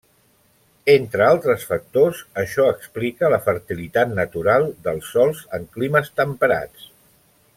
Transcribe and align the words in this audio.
Entre 0.93 1.25
altres 1.25 1.65
factors 1.71 2.23
això 2.45 2.65
explica 2.77 3.31
la 3.35 3.41
fertilitat 3.49 4.17
natural 4.21 4.67
dels 4.89 5.13
sòls 5.17 5.45
en 5.59 5.69
climes 5.77 6.13
temperats. 6.23 6.89